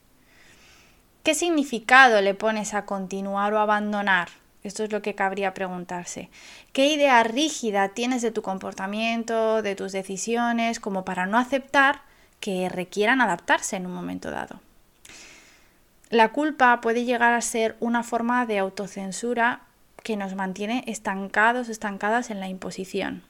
¿Qué 1.22 1.34
significado 1.34 2.20
le 2.20 2.34
pones 2.34 2.74
a 2.74 2.84
continuar 2.84 3.52
o 3.54 3.58
abandonar? 3.58 4.28
Esto 4.62 4.84
es 4.84 4.92
lo 4.92 5.00
que 5.00 5.14
cabría 5.14 5.54
preguntarse. 5.54 6.28
¿Qué 6.72 6.86
idea 6.88 7.22
rígida 7.22 7.90
tienes 7.90 8.20
de 8.20 8.30
tu 8.30 8.42
comportamiento, 8.42 9.62
de 9.62 9.74
tus 9.74 9.92
decisiones, 9.92 10.80
como 10.80 11.04
para 11.04 11.26
no 11.26 11.38
aceptar 11.38 12.02
que 12.40 12.68
requieran 12.68 13.20
adaptarse 13.20 13.76
en 13.76 13.86
un 13.86 13.92
momento 13.92 14.30
dado? 14.30 14.60
La 16.10 16.32
culpa 16.32 16.80
puede 16.80 17.04
llegar 17.04 17.32
a 17.32 17.40
ser 17.40 17.76
una 17.80 18.02
forma 18.02 18.44
de 18.44 18.58
autocensura 18.58 19.60
que 20.02 20.16
nos 20.16 20.34
mantiene 20.34 20.84
estancados, 20.86 21.68
estancadas 21.68 22.30
en 22.30 22.40
la 22.40 22.48
imposición. 22.48 23.22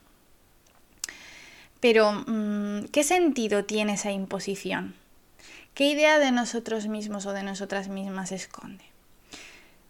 Pero, 1.81 2.13
mm, 2.13 2.85
¿qué 2.93 3.03
sentido 3.05 3.65
tiene 3.65 3.95
esa 3.95 4.13
imposición? 4.13 4.95
¿Qué 5.75 5.87
idea 5.87 6.19
de 6.19 6.31
nosotros 6.31 6.89
mismos 6.89 7.27
o 7.27 7.33
de 7.33 7.43
nosotras 7.43 7.89
mismas 7.89 8.33
esconde? 8.33 8.85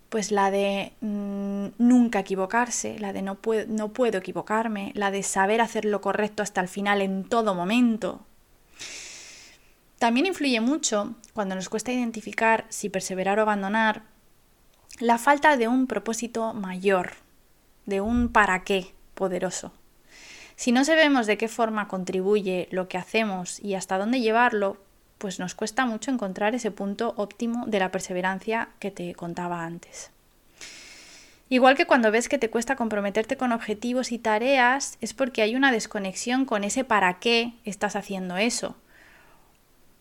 Pues 0.09 0.31
la 0.31 0.51
de 0.51 0.93
mm, 1.01 1.67
nunca 1.79 2.21
equivocarse, 2.21 2.99
la 2.99 3.13
de 3.13 3.23
no, 3.23 3.39
no 3.69 3.89
puedo 3.89 4.19
equivocarme, 4.19 4.93
la 4.95 5.11
de 5.11 5.23
saber 5.23 5.61
hacer 5.61 5.85
lo 5.85 6.01
correcto 6.01 6.43
hasta 6.43 6.61
el 6.61 6.69
final 6.69 7.03
en 7.03 7.25
todo 7.25 7.55
momento. 7.55 8.21
También 9.99 10.27
influye 10.27 10.61
mucho, 10.61 11.15
cuando 11.35 11.55
nos 11.55 11.69
cuesta 11.69 11.93
identificar 11.93 12.67
si 12.69 12.89
perseverar 12.89 13.39
o 13.39 13.43
abandonar, 13.43 14.03
la 14.99 15.19
falta 15.19 15.57
de 15.57 15.69
un 15.69 15.87
propósito 15.87 16.55
mayor, 16.55 17.13
de 17.87 18.01
un 18.01 18.29
para 18.29 18.65
qué 18.65 18.95
poderoso. 19.15 19.73
Si 20.61 20.73
no 20.73 20.85
sabemos 20.85 21.27
de 21.27 21.39
qué 21.39 21.49
forma 21.49 21.89
contribuye 21.89 22.69
lo 22.71 22.87
que 22.87 22.99
hacemos 22.99 23.61
y 23.61 23.77
hasta 23.77 23.97
dónde 23.97 24.21
llevarlo, 24.21 24.77
pues 25.17 25.39
nos 25.39 25.55
cuesta 25.55 25.87
mucho 25.87 26.11
encontrar 26.11 26.55
ese 26.55 26.71
punto 26.71 27.15
óptimo 27.17 27.65
de 27.67 27.79
la 27.79 27.91
perseverancia 27.91 28.69
que 28.79 28.91
te 28.91 29.15
contaba 29.15 29.65
antes. 29.65 30.11
Igual 31.49 31.79
que 31.79 31.87
cuando 31.87 32.11
ves 32.11 32.29
que 32.29 32.37
te 32.37 32.51
cuesta 32.51 32.77
comprometerte 32.77 33.39
con 33.39 33.53
objetivos 33.53 34.13
y 34.13 34.19
tareas, 34.19 34.99
es 35.01 35.15
porque 35.15 35.41
hay 35.41 35.57
una 35.57 35.73
desconexión 35.73 36.45
con 36.45 36.63
ese 36.63 36.85
para 36.85 37.21
qué 37.21 37.55
estás 37.65 37.97
haciendo 37.97 38.37
eso. 38.37 38.77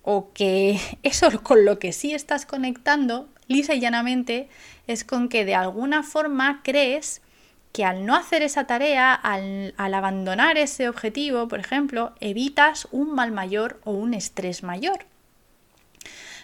O 0.04 0.34
que 0.34 0.78
eso 1.04 1.42
con 1.42 1.64
lo 1.64 1.80
que 1.80 1.94
sí 1.94 2.14
estás 2.14 2.46
conectando, 2.46 3.30
lisa 3.48 3.76
y 3.76 3.80
llanamente, 3.80 4.50
es 4.88 5.06
con 5.06 5.30
que 5.30 5.46
de 5.46 5.56
alguna 5.56 6.04
forma 6.04 6.60
crees 6.66 7.22
que 7.72 7.86
al 7.86 8.06
no 8.06 8.16
hacer 8.16 8.42
esa 8.42 8.66
tarea, 8.66 9.14
al, 9.14 9.74
abandonar 9.78 10.58
ese 10.58 10.90
objetivo, 10.90 11.48
por 11.48 11.60
ejemplo, 11.60 12.14
evitas 12.20 12.88
un 12.92 13.14
mal 13.14 13.32
mayor 13.32 13.80
o 13.84 13.92
un 13.92 14.14
estrés 14.14 14.64
mayor. 14.64 15.06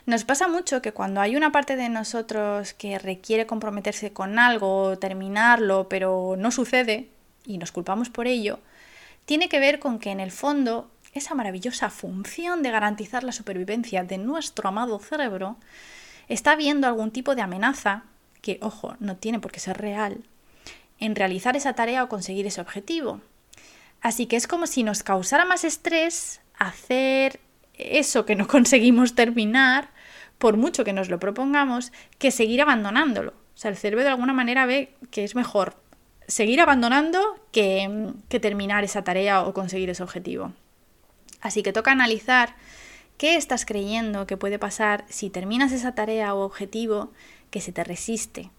Nos 0.05 0.24
pasa 0.24 0.48
mucho 0.48 0.84
que 0.84 0.91
cuando 0.91 1.20
hay 1.20 1.36
una 1.36 1.51
parte 1.51 1.75
de 1.75 1.89
nosotros 1.89 2.74
que 2.74 3.00
requiere 3.00 3.48
comprometerse 3.48 4.13
con 4.13 4.38
algo, 4.38 5.00
terminarlo, 5.00 5.89
pero 5.89 6.36
no 6.38 6.51
sucede, 6.51 7.10
y 7.44 7.58
nos 7.58 7.72
culpamos 7.72 8.10
por 8.10 8.27
ello, 8.27 8.60
tiene 9.25 9.50
que 9.50 9.60
ver 9.60 9.79
con 9.79 9.98
que 9.98 10.12
en 10.12 10.20
el 10.20 10.32
fondo 10.32 10.91
esa 11.13 11.34
maravillosa 11.34 11.89
función 11.89 12.62
de 12.62 12.70
garantizar 12.70 13.24
la 13.24 13.32
supervivencia 13.32 14.03
de 14.03 14.20
nuestro 14.20 14.70
amado 14.70 15.00
cerebro 15.00 15.58
está 16.27 16.55
viendo 16.55 16.86
algún 16.86 17.10
tipo 17.10 17.34
de 17.34 17.41
amenaza, 17.41 18.03
que, 18.41 18.60
ojo, 18.62 18.96
no 19.00 19.15
tiene 19.15 19.39
por 19.39 19.51
qué 19.51 19.60
ser 19.60 19.77
real, 19.77 20.24
en 21.00 21.16
realizar 21.16 21.56
esa 21.56 21.74
tarea 21.74 22.04
o 22.04 22.10
conseguir 22.10 22.48
ese 22.48 22.62
objetivo. 22.62 23.22
Así 24.02 24.28
que 24.28 24.36
es 24.36 24.48
como 24.48 24.68
si 24.68 24.84
nos 24.84 25.04
causara 25.04 25.46
más 25.46 25.64
estrés 25.64 26.42
hacer 26.58 27.40
eso 27.74 28.25
que 28.25 28.36
no 28.36 28.48
conseguimos 28.56 29.16
terminar, 29.16 29.90
por 30.38 30.58
mucho 30.58 30.84
que 30.84 30.94
nos 30.94 31.10
lo 31.10 31.20
propongamos, 31.20 31.92
que 32.18 32.32
seguir 32.32 32.62
abandonándolo. 32.62 33.32
O 33.32 33.58
sea, 33.58 33.72
el 33.72 33.78
cerebro 33.78 34.04
de 34.04 34.10
alguna 34.10 34.34
manera 34.34 34.66
ve 34.66 34.94
que 35.12 35.24
es 35.24 35.36
mejor 35.36 35.75
seguir 36.28 36.60
abandonando 36.60 37.20
que, 37.52 38.12
que 38.30 38.40
terminar 38.40 38.84
esa 38.84 39.04
tarea 39.04 39.44
o 39.44 39.54
conseguir 39.54 39.90
ese 39.90 40.04
objetivo. 40.04 40.54
Así 41.42 41.64
que 41.64 41.74
toca 41.74 41.92
analizar 41.92 42.56
qué 43.18 43.36
estás 43.36 43.66
creyendo 43.66 44.28
que 44.28 44.38
puede 44.38 44.60
pasar 44.60 45.06
si 45.08 45.30
terminas 45.30 45.72
esa 45.72 45.96
tarea 45.96 46.34
o 46.34 46.42
objetivo 46.42 47.12
que 47.50 47.62
se 47.62 47.72
te 47.72 47.84
resiste, 47.84 48.50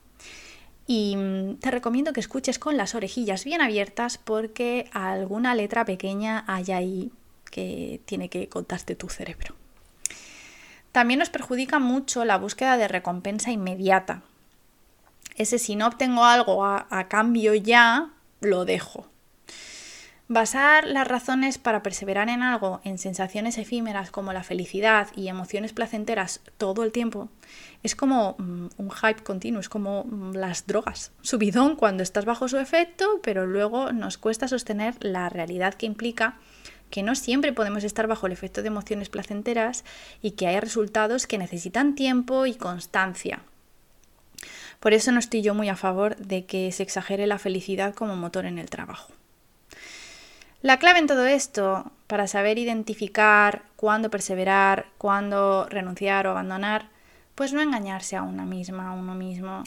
y 0.87 1.17
mm, 1.17 1.57
te 1.57 1.71
recomiendo 1.71 2.13
que 2.13 2.21
escuches 2.21 2.59
con 2.59 2.77
las 2.77 2.95
orejillas 2.95 3.45
bien 3.45 3.61
abiertas 3.61 4.19
porque 4.19 4.89
alguna 4.93 5.55
letra 5.55 5.85
pequeña 5.85 6.45
hay 6.47 6.73
ahí 6.73 7.13
que 7.51 8.01
tiene 8.05 8.29
que 8.29 8.49
contarte 8.49 8.95
tu 8.95 9.09
cerebro. 9.09 9.55
También 10.93 11.19
nos 11.19 11.31
perjudica 11.31 11.79
mucho 11.79 12.25
la 12.25 12.39
búsqueda 12.39 12.77
de 12.77 12.89
recompensa 12.89 13.51
inmediata. 13.51 14.23
Ese 15.37 15.59
si 15.59 15.77
no 15.77 15.87
obtengo 15.89 16.25
algo 16.25 16.65
a, 16.65 16.87
a 16.91 17.09
cambio 17.09 17.55
ya, 17.55 18.11
lo 18.41 18.65
dejo. 18.65 19.07
Basar 20.29 20.85
las 20.89 21.07
razones 21.07 21.57
para 21.57 21.85
perseverar 21.85 22.29
en 22.29 22.43
algo 22.43 22.81
en 22.83 22.99
sensaciones 22.99 23.59
efímeras 23.59 24.11
como 24.11 24.33
la 24.33 24.43
felicidad 24.43 25.07
y 25.15 25.29
emociones 25.29 25.73
placenteras 25.73 26.41
todo 26.57 26.83
el 26.83 26.91
tiempo 26.91 27.29
es 27.85 27.95
como 27.95 28.35
mm, 28.39 28.67
un 28.77 28.91
hype 28.91 29.23
continuo, 29.23 29.61
es 29.61 29.69
como 29.69 30.03
mm, 30.03 30.35
las 30.35 30.67
drogas. 30.67 31.13
Subidón 31.23 31.77
cuando 31.77 32.03
estás 32.03 32.25
bajo 32.25 32.49
su 32.49 32.59
efecto, 32.59 33.21
pero 33.23 33.47
luego 33.47 33.93
nos 33.93 34.19
cuesta 34.19 34.49
sostener 34.49 34.97
la 34.99 35.29
realidad 35.29 35.75
que 35.75 35.87
implica 35.87 36.39
que 36.91 37.05
no 37.05 37.15
siempre 37.15 37.53
podemos 37.53 37.85
estar 37.85 38.09
bajo 38.09 38.27
el 38.27 38.33
efecto 38.33 38.63
de 38.63 38.69
emociones 38.69 39.09
placenteras 39.09 39.85
y 40.23 40.33
que 40.33 40.49
hay 40.49 40.59
resultados 40.59 41.29
que 41.29 41.39
necesitan 41.39 41.95
tiempo 41.95 42.47
y 42.47 42.57
constancia. 42.57 43.43
Por 44.81 44.93
eso 44.93 45.13
no 45.13 45.21
estoy 45.21 45.43
yo 45.43 45.55
muy 45.55 45.69
a 45.69 45.77
favor 45.77 46.17
de 46.17 46.47
que 46.47 46.73
se 46.73 46.83
exagere 46.83 47.29
la 47.29 47.39
felicidad 47.39 47.95
como 47.95 48.17
motor 48.17 48.45
en 48.45 48.59
el 48.59 48.71
trabajo. 48.71 49.13
La 50.63 50.79
clave 50.79 50.99
en 50.99 51.07
todo 51.07 51.27
esto, 51.27 51.93
para 52.07 52.27
saber 52.27 52.59
identificar 52.59 53.65
cuándo 53.77 54.11
perseverar, 54.11 54.87
cuándo 54.97 55.67
renunciar 55.69 56.27
o 56.27 56.31
abandonar, 56.31 56.89
pues 57.35 57.53
no 57.53 57.61
engañarse 57.61 58.17
a 58.17 58.23
una 58.23 58.47
misma, 58.47 58.89
a 58.89 58.93
uno 58.95 59.15
mismo. 59.15 59.65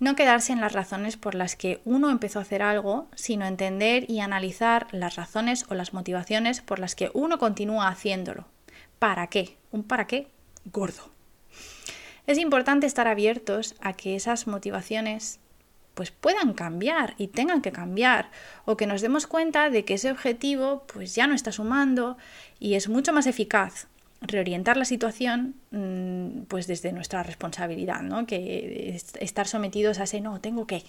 No 0.00 0.14
quedarse 0.14 0.52
en 0.52 0.60
las 0.60 0.74
razones 0.74 1.16
por 1.16 1.34
las 1.34 1.56
que 1.56 1.80
uno 1.84 2.10
empezó 2.10 2.38
a 2.38 2.42
hacer 2.42 2.62
algo, 2.62 3.08
sino 3.14 3.46
entender 3.46 4.08
y 4.08 4.20
analizar 4.20 4.86
las 4.92 5.16
razones 5.16 5.64
o 5.70 5.74
las 5.74 5.94
motivaciones 5.94 6.60
por 6.60 6.78
las 6.78 6.94
que 6.94 7.10
uno 7.14 7.38
continúa 7.38 7.88
haciéndolo. 7.88 8.44
¿Para 8.98 9.26
qué? 9.28 9.56
Un 9.72 9.82
para 9.82 10.06
qué 10.06 10.28
gordo. 10.66 11.10
Es 12.26 12.36
importante 12.36 12.86
estar 12.86 13.08
abiertos 13.08 13.74
a 13.80 13.94
que 13.94 14.14
esas 14.14 14.46
motivaciones 14.46 15.40
pues 15.98 16.12
puedan 16.12 16.52
cambiar 16.52 17.16
y 17.18 17.26
tengan 17.26 17.60
que 17.60 17.72
cambiar 17.72 18.30
o 18.66 18.76
que 18.76 18.86
nos 18.86 19.00
demos 19.00 19.26
cuenta 19.26 19.68
de 19.68 19.84
que 19.84 19.94
ese 19.94 20.12
objetivo 20.12 20.84
pues 20.86 21.16
ya 21.16 21.26
no 21.26 21.34
está 21.34 21.50
sumando 21.50 22.16
y 22.60 22.74
es 22.74 22.88
mucho 22.88 23.12
más 23.12 23.26
eficaz 23.26 23.88
reorientar 24.20 24.76
la 24.76 24.84
situación 24.84 25.56
mm, 25.72 26.42
pues 26.46 26.68
desde 26.68 26.92
nuestra 26.92 27.24
responsabilidad, 27.24 28.02
¿no? 28.02 28.26
que 28.28 28.96
estar 29.18 29.48
sometidos 29.48 29.98
a 29.98 30.04
ese 30.04 30.20
no, 30.20 30.40
tengo 30.40 30.68
que. 30.68 30.84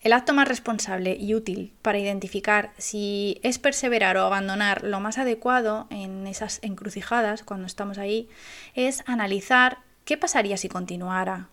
El 0.00 0.12
acto 0.12 0.32
más 0.32 0.46
responsable 0.46 1.16
y 1.18 1.34
útil 1.34 1.72
para 1.82 1.98
identificar 1.98 2.70
si 2.78 3.40
es 3.42 3.58
perseverar 3.58 4.16
o 4.16 4.24
abandonar 4.24 4.84
lo 4.84 5.00
más 5.00 5.18
adecuado 5.18 5.88
en 5.90 6.28
esas 6.28 6.60
encrucijadas 6.62 7.42
cuando 7.42 7.66
estamos 7.66 7.98
ahí 7.98 8.28
es 8.76 9.02
analizar 9.06 9.78
qué 10.04 10.16
pasaría 10.16 10.56
si 10.56 10.68
continuara, 10.68 11.48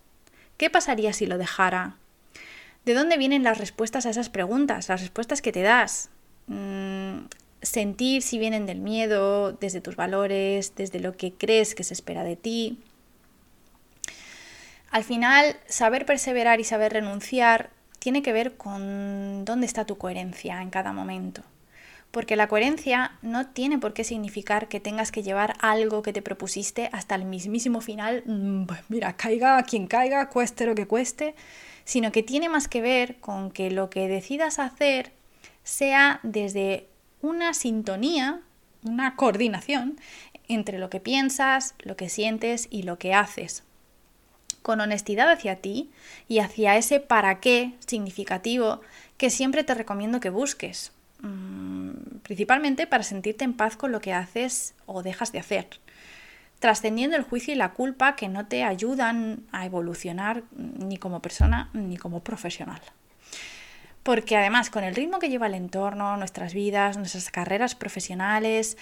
qué 0.56 0.70
pasaría 0.70 1.12
si 1.12 1.26
lo 1.26 1.38
dejara, 1.38 1.96
de 2.84 2.94
dónde 2.94 3.16
vienen 3.16 3.42
las 3.42 3.58
respuestas 3.58 4.06
a 4.06 4.10
esas 4.10 4.28
preguntas, 4.28 4.88
las 4.88 5.00
respuestas 5.00 5.42
que 5.42 5.52
te 5.52 5.62
das. 5.62 6.10
Mm, 6.46 7.26
sentir 7.62 8.22
si 8.22 8.38
vienen 8.38 8.66
del 8.66 8.80
miedo, 8.80 9.52
desde 9.52 9.80
tus 9.80 9.96
valores, 9.96 10.74
desde 10.74 11.00
lo 11.00 11.16
que 11.16 11.32
crees 11.32 11.74
que 11.74 11.84
se 11.84 11.94
espera 11.94 12.24
de 12.24 12.36
ti. 12.36 12.78
Al 14.90 15.04
final, 15.04 15.56
saber 15.68 16.04
perseverar 16.04 16.60
y 16.60 16.64
saber 16.64 16.92
renunciar 16.92 17.70
tiene 17.98 18.22
que 18.22 18.32
ver 18.32 18.56
con 18.56 19.44
dónde 19.44 19.66
está 19.66 19.86
tu 19.86 19.96
coherencia 19.96 20.60
en 20.60 20.70
cada 20.70 20.92
momento. 20.92 21.42
Porque 22.12 22.36
la 22.36 22.46
coherencia 22.46 23.12
no 23.22 23.48
tiene 23.48 23.78
por 23.78 23.94
qué 23.94 24.04
significar 24.04 24.68
que 24.68 24.80
tengas 24.80 25.10
que 25.10 25.22
llevar 25.22 25.56
algo 25.60 26.02
que 26.02 26.12
te 26.12 26.22
propusiste 26.22 26.90
hasta 26.92 27.14
el 27.14 27.24
mismísimo 27.24 27.80
final, 27.80 28.22
mm, 28.26 28.66
pues 28.66 28.80
mira, 28.88 29.16
caiga 29.16 29.60
quien 29.64 29.86
caiga, 29.86 30.28
cueste 30.28 30.66
lo 30.66 30.74
que 30.74 30.86
cueste, 30.86 31.34
sino 31.84 32.12
que 32.12 32.22
tiene 32.22 32.50
más 32.50 32.68
que 32.68 32.82
ver 32.82 33.16
con 33.16 33.50
que 33.50 33.70
lo 33.70 33.90
que 33.90 34.08
decidas 34.08 34.58
hacer 34.58 35.12
sea 35.64 36.20
desde 36.22 36.86
una 37.22 37.54
sintonía, 37.54 38.42
una 38.84 39.16
coordinación 39.16 39.98
entre 40.48 40.78
lo 40.78 40.90
que 40.90 41.00
piensas, 41.00 41.74
lo 41.78 41.96
que 41.96 42.10
sientes 42.10 42.68
y 42.70 42.82
lo 42.82 42.98
que 42.98 43.14
haces. 43.14 43.64
Con 44.60 44.80
honestidad 44.80 45.30
hacia 45.30 45.56
ti 45.56 45.90
y 46.28 46.40
hacia 46.40 46.76
ese 46.76 47.00
para 47.00 47.40
qué 47.40 47.72
significativo 47.86 48.82
que 49.16 49.30
siempre 49.30 49.64
te 49.64 49.74
recomiendo 49.74 50.20
que 50.20 50.30
busques, 50.30 50.92
principalmente 52.22 52.86
para 52.86 53.02
sentirte 53.02 53.44
en 53.44 53.54
paz 53.54 53.76
con 53.76 53.92
lo 53.92 54.00
que 54.00 54.12
haces 54.12 54.74
o 54.86 55.02
dejas 55.02 55.32
de 55.32 55.38
hacer, 55.38 55.68
trascendiendo 56.58 57.16
el 57.16 57.22
juicio 57.22 57.52
y 57.52 57.56
la 57.56 57.72
culpa 57.72 58.16
que 58.16 58.28
no 58.28 58.46
te 58.46 58.64
ayudan 58.64 59.44
a 59.52 59.66
evolucionar 59.66 60.44
ni 60.52 60.96
como 60.96 61.20
persona 61.20 61.70
ni 61.72 61.96
como 61.96 62.20
profesional. 62.20 62.80
Porque 64.02 64.36
además, 64.36 64.68
con 64.70 64.82
el 64.82 64.96
ritmo 64.96 65.20
que 65.20 65.28
lleva 65.28 65.46
el 65.46 65.54
entorno, 65.54 66.16
nuestras 66.16 66.54
vidas, 66.54 66.96
nuestras 66.96 67.30
carreras 67.30 67.74
profesionales, 67.76 68.76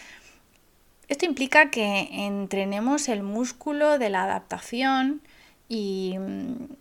esto 1.09 1.26
implica 1.26 1.70
que 1.70 2.09
entrenemos 2.12 3.09
el 3.09 3.23
músculo 3.23 3.99
de 3.99 4.11
la 4.11 4.23
adaptación 4.23 5.20
y 5.68 6.16
mm, 6.18 6.80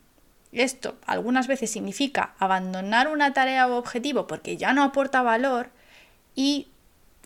esto 0.52 0.98
algunas 1.06 1.48
veces 1.48 1.70
significa 1.72 2.34
abandonar 2.40 3.08
una 3.08 3.34
tarea 3.34 3.68
o 3.68 3.78
objetivo 3.78 4.28
porque 4.28 4.58
ya 4.58 4.74
no 4.74 4.84
aporta 4.84 5.22
valor 5.22 5.70
y 6.36 6.68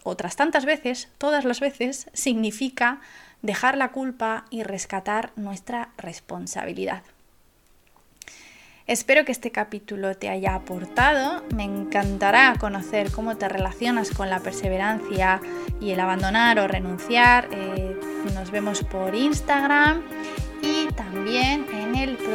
otras 0.04 0.36
tantas 0.36 0.66
veces, 0.66 1.10
todas 1.18 1.46
las 1.46 1.60
veces, 1.60 2.10
significa 2.14 3.00
dejar 3.42 3.78
la 3.78 3.92
culpa 3.92 4.46
y 4.50 4.64
rescatar 4.64 5.32
nuestra 5.36 5.90
responsabilidad. 5.98 7.04
Espero 8.86 9.24
que 9.24 9.32
este 9.32 9.52
capítulo 9.52 10.16
te 10.18 10.28
haya 10.28 10.56
aportado. 10.56 11.46
Me 11.56 11.64
encantará 11.64 12.54
conocer 12.60 13.12
cómo 13.12 13.38
te 13.38 13.48
relacionas 13.48 14.12
con 14.12 14.30
la 14.30 14.42
perseverancia 14.42 15.40
y 15.80 15.92
el 15.92 16.00
abandonar 16.02 16.60
o 16.60 16.68
renunciar. 16.68 17.48
Eh, 17.54 17.98
nos 18.34 18.52
vemos 18.52 18.84
por 18.84 19.16
Instagram 19.16 20.02
y 20.62 20.88
también 20.94 21.66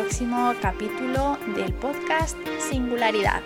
próximo 0.08 0.54
capítulo 0.62 1.36
del 1.54 1.74
podcast 1.74 2.34
Singularidad. 2.70 3.42